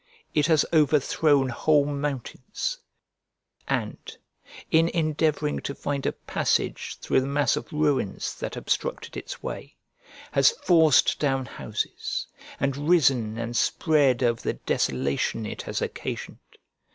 [0.33, 2.79] It has overthrown whole mountains,
[3.67, 4.17] and,
[4.71, 9.75] in endeavouring to find a passage through the mass of ruins that obstructed its way,
[10.31, 12.25] has forced down houses,
[12.59, 16.39] and risen and spread over the desolation it has occasioned.